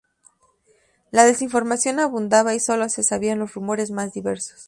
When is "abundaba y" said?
1.99-2.59